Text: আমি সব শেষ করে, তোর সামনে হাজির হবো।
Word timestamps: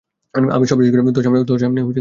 আমি 0.33 0.65
সব 0.65 0.77
শেষ 0.81 0.91
করে, 0.93 1.01
তোর 1.13 1.23
সামনে 1.23 1.37
হাজির 1.39 1.81
হবো। 1.81 1.89